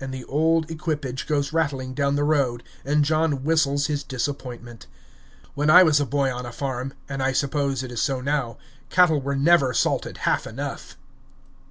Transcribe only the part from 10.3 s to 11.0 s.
enough!